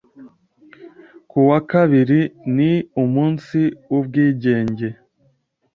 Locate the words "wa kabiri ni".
1.49-2.71